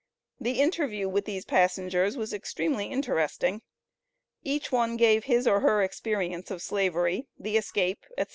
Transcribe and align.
The 0.39 0.59
interview 0.59 1.07
with 1.07 1.25
these 1.25 1.45
passengers 1.45 2.17
was 2.17 2.33
extremely 2.33 2.87
interesting. 2.87 3.61
Each 4.41 4.71
one 4.71 4.97
gave 4.97 5.25
his 5.25 5.45
or 5.45 5.59
her 5.59 5.83
experience 5.83 6.49
of 6.49 6.63
Slavery, 6.63 7.27
the 7.37 7.55
escape, 7.55 8.03
etc. 8.17 8.29